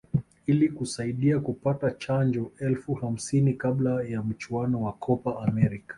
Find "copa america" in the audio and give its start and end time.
4.93-5.83